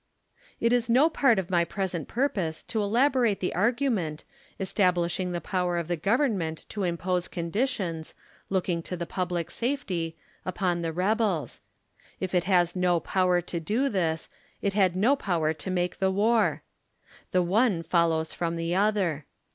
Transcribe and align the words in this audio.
It 0.59 0.73
is 0.73 0.89
no 0.89 1.11
part 1.11 1.37
of 1.37 1.49
mj 1.49 1.69
present 1.69 2.07
purpose 2.07 2.63
to 2.63 2.81
elaborate 2.81 3.39
the 3.39 3.53
argu 3.55 3.91
ment, 3.93 4.23
establishing 4.59 5.31
the 5.31 5.39
power 5.39 5.77
of 5.77 5.87
the 5.87 5.95
Government 5.95 6.65
to 6.69 6.83
im 6.83 6.97
pose 6.97 7.27
conditions, 7.27 8.15
looking 8.49 8.81
to 8.81 8.97
the 8.97 9.05
public 9.05 9.51
safety, 9.51 10.17
upon 10.43 10.81
the 10.81 10.91
rebels. 10.91 11.61
If 12.19 12.33
it 12.33 12.45
has 12.45 12.75
no 12.75 12.99
power 12.99 13.41
to 13.41 13.59
do 13.59 13.89
this, 13.89 14.27
it 14.59 14.73
had 14.73 14.95
no 14.95 15.15
power 15.15 15.53
to 15.53 15.69
make 15.69 15.99
the 15.99 16.09
war. 16.09 16.63
The 17.29 17.43
one 17.43 17.83
follows 17.83 18.33
from 18.33 18.55
the 18.55 18.73
other. 18.73 19.27